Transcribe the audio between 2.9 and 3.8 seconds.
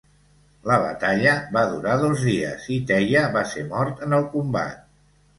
Teia va ser